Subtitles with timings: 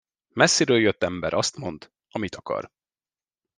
[0.33, 2.71] Messziről jött ember azt mond, amit akar.